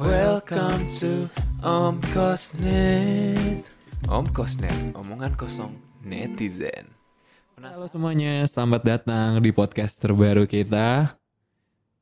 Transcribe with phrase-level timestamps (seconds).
[0.00, 1.28] Welcome to
[1.60, 3.68] Om Kosnet
[4.08, 6.88] Om Kosnet, omongan kosong netizen
[7.60, 11.12] Halo semuanya, selamat datang di podcast terbaru kita.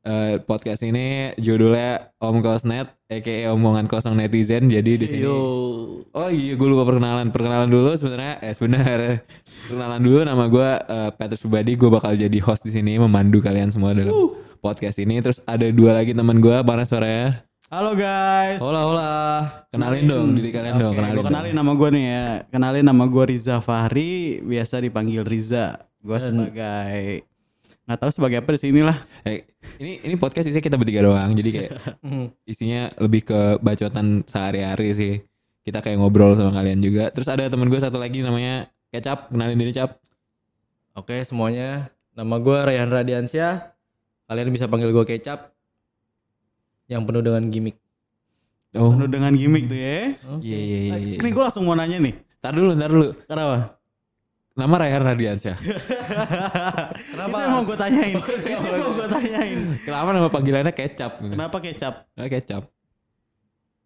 [0.07, 4.71] Eh, podcast ini judulnya Om Kosnet, aka omongan kosong netizen.
[4.71, 5.27] Jadi di sini.
[5.27, 7.35] Oh iya, gue lupa perkenalan.
[7.35, 8.39] Perkenalan dulu sebenarnya.
[8.47, 9.27] Eh sebenarnya
[9.67, 11.75] perkenalan dulu nama gue eh, Petrus Subadi.
[11.75, 14.15] Gue bakal jadi host di sini, memandu kalian semua dalam
[14.63, 15.19] podcast ini.
[15.19, 17.48] Terus ada dua lagi teman gue, mana suaranya?
[17.69, 18.65] Halo guys.
[18.65, 19.13] Hola hola.
[19.69, 20.97] Kenalin dong diri kalian dong.
[20.97, 21.17] Oke, Kenalin.
[21.21, 22.25] gua kenalin nama gue nih ya.
[22.49, 25.77] Kenalin nama gue Riza Fahri, biasa dipanggil Riza.
[26.01, 27.29] Gue sebagai
[27.85, 28.97] nggak tahu sebagai apa di sini lah.
[28.97, 29.29] dong.
[29.29, 29.45] Eh,
[29.85, 31.29] ini ini podcast isinya kita bertiga doang.
[31.37, 31.73] Jadi kayak
[32.53, 35.15] isinya lebih ke bacotan sehari-hari sih.
[35.61, 37.13] Kita kayak ngobrol sama kalian juga.
[37.13, 39.29] Terus ada temen gue satu lagi namanya Kecap.
[39.29, 40.01] Kenalin diri Cap.
[40.97, 43.77] Oke semuanya, nama gue Rayhan Radiansyah.
[44.25, 45.53] Kalian bisa panggil gue Kecap.
[46.89, 47.77] Yang penuh dengan gimmick.
[48.77, 48.93] Oh.
[48.97, 50.17] Penuh dengan gimmick tuh ya.
[50.41, 50.97] Iya iya iya.
[50.97, 51.17] iya.
[51.21, 52.15] Ini gue langsung mau nanya nih.
[52.41, 53.09] Tar dulu, tar dulu.
[53.29, 53.77] Kenapa?
[54.59, 55.57] Nama Rayhan Radiansyah.
[57.15, 57.37] Kenapa?
[57.39, 58.17] Itu yang mau gue tanyain.
[58.27, 59.59] Itu yang mau gue tanyain.
[59.87, 61.13] Kenapa nama panggilannya Kecap?
[61.23, 61.95] Kenapa kecap?
[62.19, 62.63] Nah, Kecap.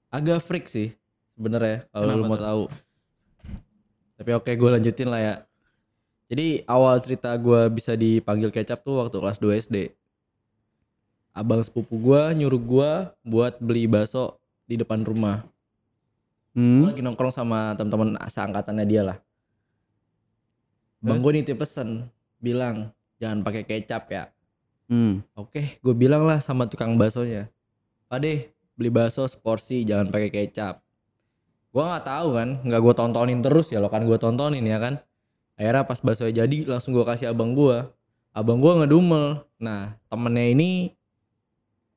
[0.08, 0.96] Agak freak sih
[1.36, 2.46] sebenarnya kalau Kenapa lu mau tuh?
[2.48, 2.62] tahu.
[4.16, 5.34] Tapi oke gue lanjutin lah ya.
[6.32, 9.76] Jadi awal cerita gue bisa dipanggil Kecap tuh waktu kelas 2 SD.
[11.32, 12.90] Abang sepupu gue nyuruh gue
[13.24, 14.36] buat beli bakso
[14.68, 15.48] di depan rumah.
[16.52, 16.84] Hmm.
[16.84, 19.18] lagi nongkrong sama teman-teman seangkatannya dia lah.
[21.00, 24.24] Bang gue nitip pesen bilang jangan pakai kecap ya.
[24.92, 25.24] Hmm.
[25.32, 27.48] Oke, gue bilang lah sama tukang baksonya.
[28.04, 30.84] Pade, beli bakso seporsi, jangan pakai kecap.
[31.72, 35.00] Gue nggak tahu kan, nggak gue tontonin terus ya lo kan gue tontonin ya kan.
[35.56, 37.80] Akhirnya pas baksonya jadi langsung gue kasih abang gue.
[38.36, 39.40] Abang gue ngedumel.
[39.56, 40.92] Nah temennya ini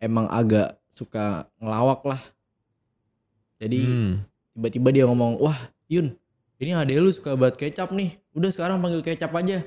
[0.06, 2.22] emang agak suka ngelawak lah.
[3.58, 4.14] Jadi Hmm.
[4.54, 6.18] tiba-tiba dia ngomong, wah Yun,
[6.58, 8.18] ini adek lu suka banget kecap nih.
[8.34, 9.62] Udah sekarang panggil kecap aja.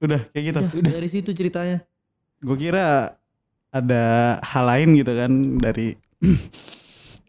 [0.00, 0.60] Udah kayak gitu.
[0.76, 1.84] Udah, dari situ ceritanya.
[2.40, 3.16] Gue kira
[3.72, 4.02] ada
[4.44, 5.96] hal lain gitu kan dari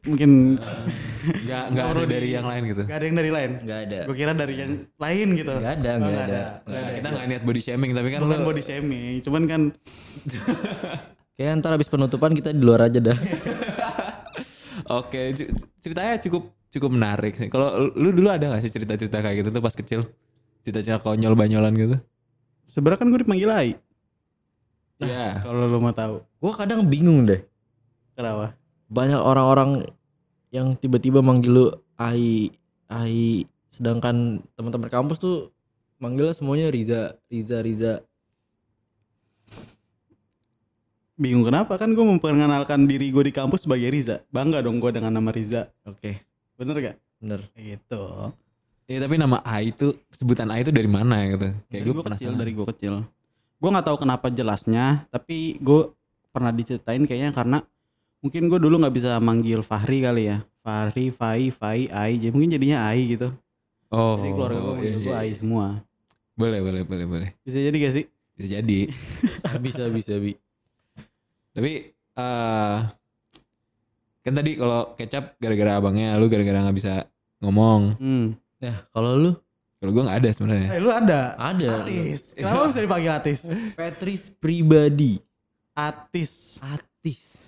[0.02, 0.58] mungkin
[1.46, 2.84] Enggak enggak ada Perlu dari yang lain gitu.
[2.84, 3.52] gak ada yang dari lain.
[3.62, 4.00] Nggak ada.
[4.10, 5.54] Gue kira dari yang lain gitu.
[5.54, 6.44] Nggak ada, nggak nggak ada.
[6.66, 6.94] Nggak Nah, ada.
[6.98, 9.62] kita nggak niat body shaming tapi kan Bukan lu body shaming, cuman kan
[11.38, 13.18] Kayak ntar habis penutupan kita di luar aja dah.
[14.98, 15.34] Oke,
[15.78, 17.48] ceritanya cukup cukup menarik sih.
[17.48, 20.02] Kalau lu dulu ada gak sih cerita-cerita kayak gitu tuh pas kecil?
[20.62, 21.98] Cerita-cerita konyol banyolan gitu?
[22.62, 23.70] sebenarnya kan gue dipanggil Ai.
[24.98, 25.44] Iya.
[25.44, 26.24] Kalau lu mau tahu.
[26.40, 27.42] Gue kadang bingung deh.
[28.14, 28.54] Kenapa?
[28.92, 29.88] Banyak orang-orang
[30.52, 31.66] yang tiba-tiba manggil lu
[31.96, 32.52] Ai,
[32.92, 33.48] Ai.
[33.72, 35.48] Sedangkan teman-teman kampus tuh
[35.96, 37.94] manggilnya semuanya Riza, Riza, Riza.
[41.16, 44.26] Bingung kenapa kan gue memperkenalkan diri gue di kampus sebagai Riza.
[44.34, 45.72] Bangga dong gue dengan nama Riza.
[45.88, 46.20] Oke,
[46.60, 46.98] Bener gak?
[47.22, 47.40] bener.
[47.54, 48.04] Gitu.
[48.90, 51.54] Iya, tapi nama A itu sebutan A itu dari mana gitu?
[51.70, 52.94] Kayak gue gue kecil, dari gue kecil.
[53.62, 55.94] Gue nggak tahu kenapa jelasnya, tapi gue
[56.34, 57.62] pernah diceritain kayaknya karena
[58.22, 60.46] mungkin gue dulu nggak bisa manggil Fahri kali ya.
[60.62, 62.22] Fahri, Fai, Fai, Ai.
[62.22, 63.34] Jadi mungkin jadinya Ai gitu.
[63.92, 65.26] Oh, Jadi keluarga gue manggil iya, gue iya.
[65.26, 65.66] Ai semua.
[66.38, 67.30] Boleh, boleh, boleh, boleh.
[67.44, 68.06] Bisa jadi gak sih?
[68.38, 68.80] Bisa jadi.
[69.66, 70.38] bisa, bisa, bi.
[71.52, 72.78] tapi eh
[74.24, 77.10] kan tadi kalau kecap gara-gara abangnya, lu gara-gara nggak bisa
[77.42, 77.82] ngomong.
[77.98, 78.26] Hmm.
[78.62, 79.32] Nah, kalau lu
[79.82, 80.70] Kalau gue nggak ada sebenarnya.
[80.78, 81.34] Eh, lu ada?
[81.42, 81.82] ada.
[81.82, 82.38] Atis.
[82.38, 83.40] Kenapa bisa dipanggil Atis?
[83.74, 85.18] Petris pribadi.
[85.74, 86.62] Atis.
[86.62, 87.41] Atis.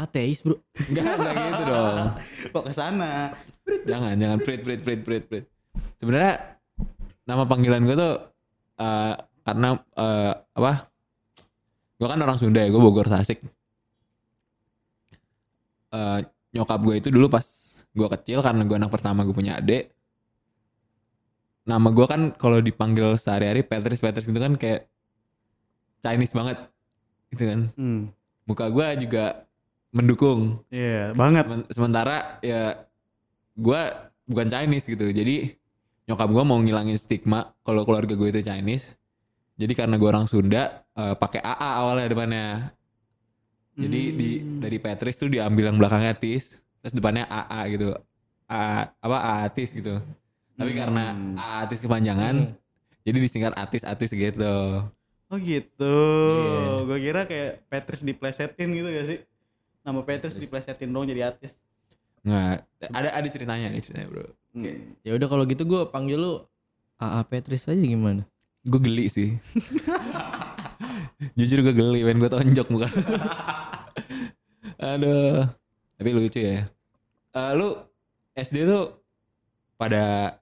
[0.00, 0.56] Ateis, Bro.
[0.88, 2.06] Enggak, enggak gitu dong.
[2.50, 3.12] Kok ke sana?
[3.80, 5.44] jangan jangan prit prit prit prit prit
[5.94, 6.58] sebenarnya
[7.22, 8.18] nama panggilan gue tuh
[8.76, 10.90] eh, karena eh, apa
[11.94, 13.38] gue kan orang Sunda ya gue Bogor Tasik
[15.90, 16.18] Eh,
[16.54, 17.42] nyokap gue itu dulu pas
[17.90, 19.90] gue kecil karena gue anak pertama gue punya adik
[21.62, 24.86] nama gue kan kalau dipanggil sehari-hari Petris Petris itu kan kayak
[25.98, 26.58] Chinese banget
[27.30, 28.14] gitu kan Hmm.
[28.46, 29.49] muka gue juga
[29.90, 31.44] mendukung Iya, banget.
[31.44, 32.86] Semen- sementara ya
[33.52, 33.80] gue
[34.24, 35.58] bukan Chinese gitu jadi
[36.04, 38.94] nyokap gue mau ngilangin stigma kalau keluarga gue itu Chinese
[39.54, 42.46] jadi karena gue orang Sunda eh, pakai AA awalnya depannya
[43.72, 44.60] jadi di Hmm.
[44.60, 47.90] dari Petris tuh diambil yang belakangnya Tis terus depannya AA gitu
[48.46, 49.98] A, apa Atis gitu
[50.54, 51.34] tapi karena Hmm.
[51.36, 52.54] Atis kepanjangan
[53.00, 54.86] jadi disingkat Atis Atis gitu
[55.26, 55.94] Oh gitu.
[56.36, 56.82] Iya.
[56.84, 59.18] Gue kira kayak Petrus diplesetin gitu gak sih?
[59.80, 61.56] Nama Petrus diplesetin dong jadi Atis.
[62.20, 64.98] nggak ada ada ceritanya nih ceritanya bro Hmm.
[65.00, 66.32] Ya udah kalau gitu gue panggil lu
[66.98, 68.26] AA Petris aja gimana?
[68.60, 69.38] gue geli sih
[71.38, 72.90] jujur gue geli pengen gue tonjok bukan
[74.80, 75.44] Aduh.
[75.94, 76.64] Tapi lucu ya.
[77.30, 77.76] Eh lu
[78.32, 78.96] SD tuh
[79.76, 80.36] pada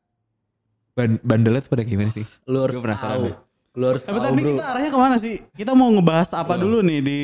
[0.95, 2.23] ban bandelnya tuh pada gimana sih?
[2.47, 3.25] Lu harus Gua penasaran tahu.
[3.27, 3.37] deh.
[3.79, 4.51] Lu harus Tapi tahu, tadi bro.
[4.51, 5.35] kita arahnya ke mana sih?
[5.55, 6.59] Kita mau ngebahas apa Oh.
[6.59, 7.21] dulu nih di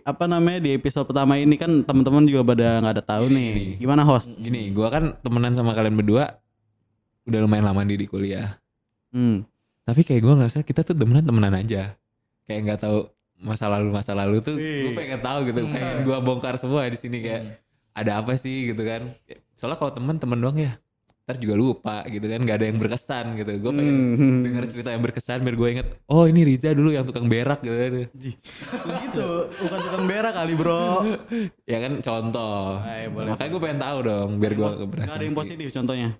[0.00, 3.52] apa namanya di episode pertama ini kan teman-teman juga pada nggak ada tahu Gini, nih.
[3.52, 3.72] gini.
[3.78, 4.28] Gimana host?
[4.34, 6.40] Gini, gua kan temenan sama kalian berdua
[7.22, 8.56] udah lumayan lama di, di kuliah.
[9.12, 9.44] Hmm.
[9.84, 11.92] Tapi kayak gua ngerasa kita tuh temenan temenan aja.
[12.44, 12.98] Kayak nggak tahu
[13.36, 17.20] masa lalu masa lalu tuh gue pengen tahu gitu, pengen gua bongkar semua di sini
[17.20, 17.60] kayak
[17.92, 19.12] ada apa sih gitu kan.
[19.52, 20.80] Soalnya kalau temen temen doang ya,
[21.26, 23.50] ntar juga lupa gitu kan, nggak ada yang berkesan gitu.
[23.58, 24.40] Gue pengen Hmm.
[24.46, 27.74] dengar cerita yang berkesan biar gue inget, oh ini Riza dulu yang tukang berak gitu
[27.74, 27.92] kan.
[29.02, 31.02] gitu, bukan tukang berak kali bro.
[31.66, 32.78] Ya kan contoh.
[32.78, 33.34] Ay, boleh.
[33.34, 34.70] Makanya gue pengen tahu dong biar gue
[35.02, 36.10] Gak ada yang positif contohnya.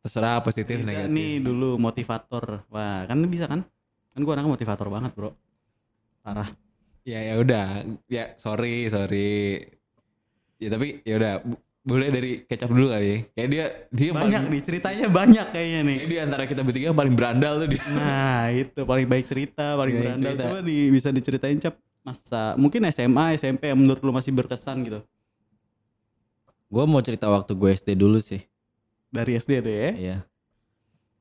[0.00, 1.12] Terserah positif Riza negatif.
[1.12, 2.66] nih dulu motivator.
[2.66, 3.62] Wah, kan bisa kan?
[4.10, 5.30] Kan gua anaknya motivator banget, Bro.
[6.18, 6.50] Parah.
[7.00, 9.60] Ya ya udah, ya sorry sorry.
[10.56, 11.32] Ya tapi ya udah
[11.80, 13.24] boleh dari kecap dulu kali.
[13.32, 15.96] Kayak dia dia Banyak paling, nih ceritanya banyak kayaknya nih.
[15.96, 17.82] Kayak di antara kita bertiga paling berandal tuh dia.
[17.88, 20.30] Nah, itu paling baik cerita, paling Baik berandal.
[20.36, 20.44] cerita.
[20.44, 25.00] Coba di, bisa diceritain cap masa mungkin SMA, SMP yang menurut lu masih berkesan gitu.
[26.70, 28.44] Gue mau cerita waktu gue SD dulu sih.
[29.10, 29.90] Dari SD tuh ya.
[29.96, 30.16] Iya.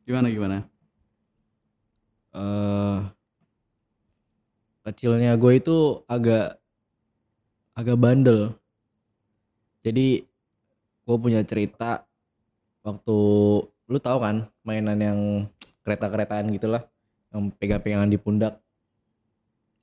[0.06, 0.58] Gimana gimana?
[2.30, 3.00] eh
[4.86, 6.62] kecilnya gue itu agak
[7.74, 8.54] agak bandel.
[9.82, 10.29] Jadi
[11.10, 12.06] gue punya cerita
[12.86, 13.18] waktu
[13.90, 15.20] lu tahu kan mainan yang
[15.82, 16.86] kereta-keretaan gitulah
[17.34, 18.62] yang pegang-pegangan di pundak,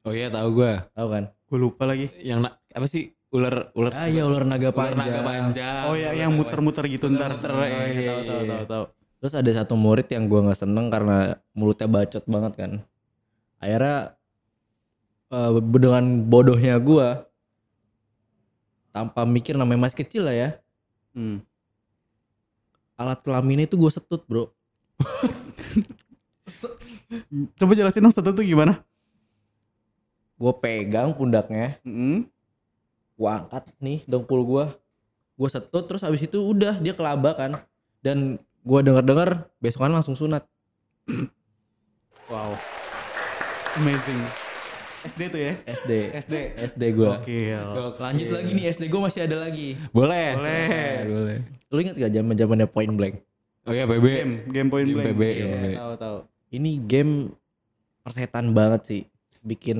[0.02, 0.72] Oh iya tahu gue.
[0.94, 1.24] tahu kan?
[1.46, 2.06] Gue lupa lagi.
[2.22, 5.02] Yang na- apa sih ular ular Ah iya ular naga ular panjang.
[5.02, 5.82] naga panjang.
[5.90, 7.34] Oh ya, Ular yang muter-muter gitu ntar.
[7.34, 8.50] Muter-muter, Nah, iya, iya, tahu, tahu, iya.
[8.54, 8.84] tahu, tahu.
[9.18, 11.18] Terus ada satu murid yang gue nggak seneng karena
[11.50, 12.72] mulutnya bacot banget kan.
[13.58, 13.98] Akhirnya
[15.26, 17.08] eh, dengan bodohnya gue
[18.90, 20.50] tanpa mikir namanya masih kecil lah ya.
[21.16, 21.40] Hmm.
[23.00, 24.52] Alat kelaminnya itu gue setut bro.
[27.56, 28.84] Coba jelasin dong satu tuh gimana?
[30.36, 32.28] Gue pegang pundaknya, Hmm.
[33.16, 34.68] gue angkat nih dengkul gue.
[35.40, 37.64] Gue setut terus abis itu udah dia kelaba kan.
[38.04, 40.44] Dan gue denger-denger besokan langsung sunat.
[42.28, 42.52] Wow.
[43.80, 44.45] Amazing.
[45.06, 45.52] SD tuh ya?
[45.64, 45.92] SD.
[46.18, 46.34] SD.
[46.66, 47.08] SD gue.
[47.08, 47.38] Oke.
[47.96, 49.78] Lanjut lagi nih SD gue masih ada lagi.
[49.88, 50.34] Boleh.
[50.34, 50.66] Boleh.
[51.04, 51.38] Boleh.
[51.66, 53.14] Lu inget gak zaman zamannya Point Blank?
[53.62, 54.04] Oh iya PB.
[54.04, 55.10] Game, game point Game blank.
[55.12, 55.66] PB, Iya, PB.
[55.74, 56.18] Tahu tahu.
[56.48, 57.12] ini game
[58.00, 59.02] persetan banget sih
[59.40, 59.78] bikin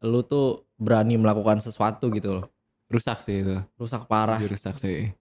[0.00, 2.44] lu tuh berani melakukan sesuatu gitu loh
[2.86, 3.60] Rusak sih itu.
[3.76, 5.12] rusak parah Rusak sih.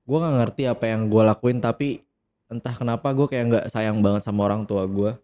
[0.00, 2.06] gue nggak ngerti apa yang gue lakuin tapi
[2.46, 5.18] entah kenapa gue kayak nggak sayang banget sama orang tua gue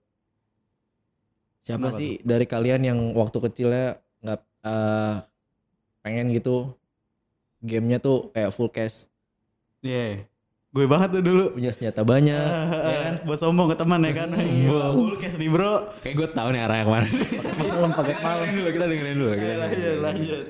[1.66, 3.86] siapa Kenapa sih dari kalian yang waktu kecilnya
[4.22, 5.14] nggak eh,
[6.00, 6.70] pengen gitu
[7.58, 9.10] gamenya tuh kayak full cash
[9.82, 10.26] Iya.
[10.70, 11.44] Gue banget tuh dulu.
[11.54, 12.36] punya senjata banyak
[12.90, 14.28] ya kan Buat sombong ke teman ya kan.
[14.38, 15.90] Iya, full cash nih bro.
[16.02, 17.08] Kayak gue tahu nih arah yang mana.
[17.56, 19.32] malam pakai malam dulu, kita dengerin dulu.
[19.32, 20.42] Kita Lanjut, lanjut.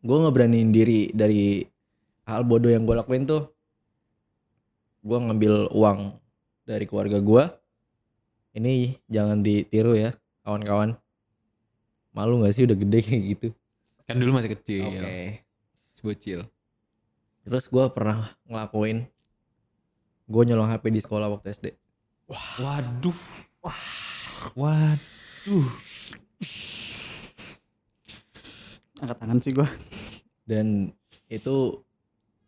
[0.00, 1.60] gue ngeberaniin diri dari
[2.24, 3.52] hal bodoh yang gue lakuin tuh
[5.00, 6.16] gue ngambil uang
[6.64, 7.44] dari keluarga gue
[8.52, 8.72] ini
[9.06, 10.10] jangan ditiru ya
[10.40, 10.98] kawan-kawan
[12.10, 13.48] malu gak sih udah gede kayak gitu
[14.02, 14.90] Kan dulu masih kecil.
[14.90, 15.46] oke
[15.92, 16.40] Sebocil.
[17.40, 19.06] terus gue pernah ngelakuin
[20.26, 21.66] gue nyolong HP di sekolah waktu SD
[22.60, 23.18] Waduh.
[24.54, 25.66] Waduh.
[29.00, 29.66] Angkat tangan sih gue.
[30.44, 30.90] dan
[31.26, 31.82] itu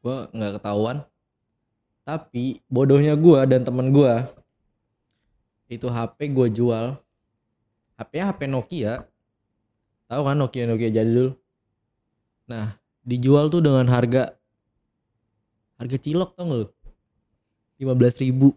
[0.00, 1.06] gue nggak ketahuan
[2.02, 4.14] tapi bodohnya gue dan temen gue
[5.72, 7.00] itu HP gue jual.
[7.96, 9.08] HP HP Nokia.
[10.12, 11.32] Tahu kan Nokia Nokia jadul?
[12.44, 14.36] Nah dijual tuh dengan harga
[15.80, 16.68] harga cilok tau gak lu?
[17.80, 18.54] lima belas ribu.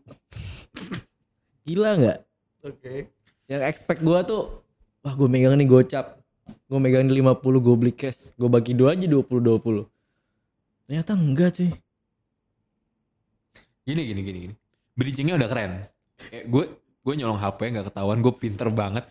[1.65, 2.19] Gila nggak?
[2.67, 3.09] Oke.
[3.45, 4.61] yang expect gue tuh
[5.01, 6.21] wah gue megang nih gocap.
[6.69, 8.29] Gue megang di 50 gue beli cash.
[8.37, 9.95] Gue bagi dua aja 20 20
[10.85, 11.71] ternyata enggak cuy.
[13.85, 14.55] Gini gini gini gini.
[14.93, 15.71] Bridgingnya udah keren.
[16.29, 16.63] Kayak gue
[17.05, 19.05] gue nyolong HP nggak ketahuan gue pinter banget.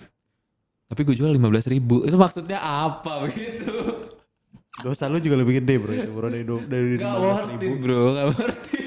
[0.84, 1.38] Tapi gue jual 15
[1.70, 2.02] ribu.
[2.02, 3.70] Itu maksudnya apa begitu?
[4.76, 7.74] Dosa lu juga lebih gede bro itu bro dari do- dari Gak 15 worth it
[7.78, 8.82] bro, gak worth it.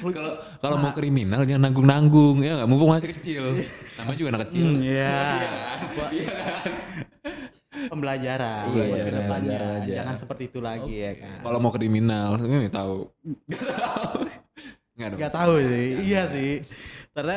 [0.00, 3.52] Kalau kalau mau kriminal jangan nanggung-nanggung ya nggak mumpung masih kecil.
[3.96, 4.66] Nama juga anak kecil.
[4.70, 5.16] Hmm, Iya.
[7.82, 8.64] Pembelajaran.
[8.66, 9.58] Iya, pembelajaran ke depannya.
[9.78, 9.92] aja.
[9.96, 11.38] Jangan seperti itu lagi ya kan.
[11.40, 13.08] Kalau mau kriminal ini tahu.
[14.96, 15.88] Nggak tahu sih.
[16.02, 16.52] Iya sih.
[17.10, 17.36] Karena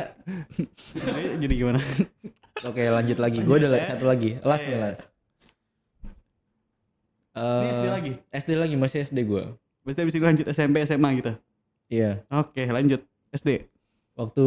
[1.41, 1.79] jadi gimana?
[2.69, 3.85] oke lanjut lagi gue ada ya.
[3.95, 5.03] satu lagi last nih last
[7.33, 8.11] Ini Eh, SD lagi.
[8.29, 9.43] SD lagi masih SD gue.
[9.81, 11.33] Berarti abis itu lanjut SMP SMA gitu.
[11.89, 12.21] Iya.
[12.29, 13.01] Oke, lanjut
[13.33, 13.65] SD.
[14.13, 14.45] Waktu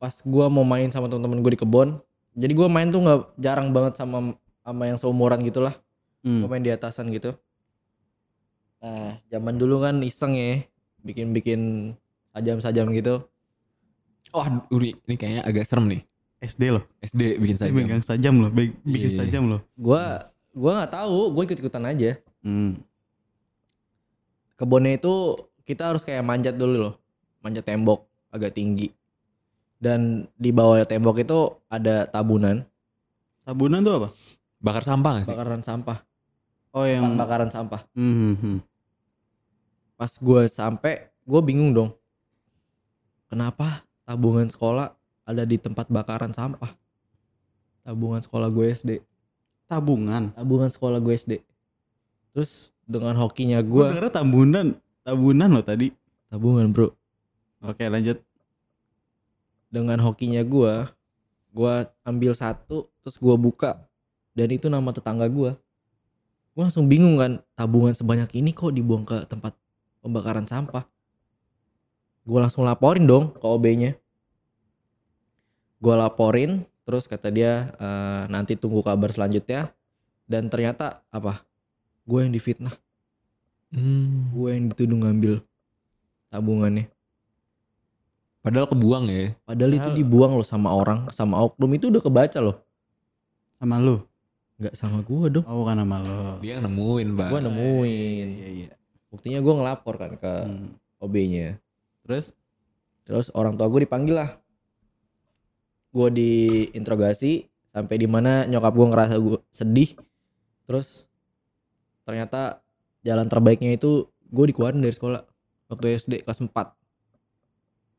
[0.00, 2.00] pas gue mau main sama teman-teman gue di kebun,
[2.32, 4.32] jadi gue main tuh nggak jarang banget sama
[4.64, 5.76] sama yang seumuran gitulah.
[6.24, 6.40] Hmm.
[6.40, 7.36] Gue main di atasan gitu.
[8.80, 10.64] Nah, zaman dulu kan iseng ya,
[11.04, 11.92] bikin-bikin
[12.32, 13.28] sajam-sajam gitu.
[14.30, 16.02] Oh, Uri, ini kayaknya agak serem nih.
[16.40, 16.84] SD loh.
[17.00, 17.76] SD bikin Saya saja.
[17.76, 19.18] megang sajam loh, bi- bikin Iya.
[19.20, 19.60] sajam loh.
[19.74, 22.10] Gua gua nggak tahu, gue ikut-ikutan aja.
[22.40, 22.80] Hmm.
[24.54, 26.94] Kebunnya itu kita harus kayak manjat dulu loh,
[27.40, 28.92] manjat tembok agak tinggi.
[29.76, 32.64] Dan di bawah tembok itu ada tabunan,
[33.40, 34.08] Tabunan tuh apa?
[34.60, 35.32] Bakar sampah gak sih?
[35.32, 35.98] bakaran sampah,
[36.70, 37.88] Oh yang bakaran sampah.
[37.96, 38.58] Hmm, hmm, hmm.
[39.96, 41.90] Pas gue sampai, gue bingung dong.
[43.26, 44.90] Kenapa tabungan sekolah
[45.22, 46.74] ada di tempat bakaran sampah?
[47.86, 48.90] Tabungan sekolah gue SD.
[49.70, 50.34] tabungan.
[50.34, 51.38] Tabungan sekolah gue SD.
[52.34, 54.74] Terus dengan hokinya Gue gue, tabunan,
[55.06, 55.94] tabunan loh tadi.
[56.26, 56.90] tabungan bro.
[57.62, 58.18] Oke, lanjut.
[59.70, 60.90] Dengan hokinya gue,
[61.54, 63.78] gue ambil satu, terus gue buka.
[64.34, 65.54] Dan itu nama tetangga gue.
[66.50, 69.54] Gue langsung bingung kan, tabungan sebanyak ini kok dibuang ke tempat
[70.02, 70.82] pembakaran sampah.
[72.22, 73.96] Gue langsung laporin dong ke OB-nya.
[75.80, 79.72] Gue laporin, terus kata dia "Eh, nanti tunggu kabar selanjutnya.
[80.28, 81.42] Dan ternyata apa?
[82.06, 82.70] Gue yang difitnah,
[83.70, 84.30] Hmm.
[84.30, 85.32] gue yang dituduh ngambil
[86.28, 86.86] tabungannya.
[88.40, 89.34] Padahal kebuang ya.
[89.44, 92.56] Padahal itu dibuang loh sama orang, sama oknum itu udah kebaca loh.
[93.58, 94.00] Sama lu.
[94.56, 95.44] Nggak sama gue dong.
[95.44, 96.20] Oh, bukan sama lu.
[96.40, 97.28] Dia yang nemuin, Pak.
[97.28, 98.26] Gue nemuin.
[98.32, 98.70] Iya, iya.
[99.10, 100.68] Buktinya gue ngelapor kan ke Hmm.
[101.00, 101.58] OB-nya.
[102.10, 102.34] Terus
[103.10, 104.38] Terus orang tua gue dipanggil lah.
[105.90, 107.42] Gue diinterogasi
[107.74, 109.98] sampai di mana nyokap gue ngerasa gue sedih.
[110.70, 111.10] Terus
[112.06, 112.62] ternyata
[113.02, 115.26] jalan terbaiknya itu gue dikeluarin dari sekolah
[115.66, 116.54] waktu SD kelas 4.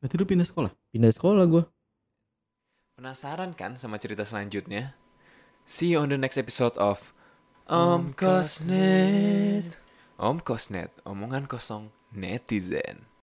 [0.00, 0.72] berarti lu pindah sekolah?
[0.90, 1.62] Pindah sekolah gue.
[2.96, 4.96] Penasaran kan sama cerita selanjutnya?
[5.68, 7.12] See you on the next episode of
[7.68, 9.78] Om Kosnet.
[10.16, 13.11] Om Kosnet, omongan kosong netizen.